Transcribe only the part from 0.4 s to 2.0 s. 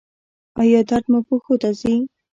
ایا درد مو پښو ته ځي؟